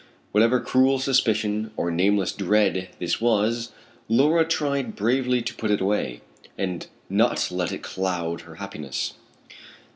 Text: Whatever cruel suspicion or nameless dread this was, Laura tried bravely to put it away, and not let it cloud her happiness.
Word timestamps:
Whatever 0.31 0.59
cruel 0.59 0.97
suspicion 0.97 1.69
or 1.77 1.91
nameless 1.91 2.31
dread 2.31 2.89
this 2.97 3.21
was, 3.21 3.71
Laura 4.09 4.43
tried 4.45 4.95
bravely 4.95 5.43
to 5.43 5.53
put 5.53 5.69
it 5.69 5.79
away, 5.79 6.21
and 6.57 6.87
not 7.07 7.51
let 7.51 7.71
it 7.71 7.83
cloud 7.83 8.41
her 8.41 8.55
happiness. 8.55 9.13